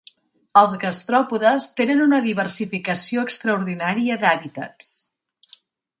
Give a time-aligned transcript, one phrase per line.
[0.61, 4.91] Els gastròpodes tenen una diversificació extraordinària d'hàbitats.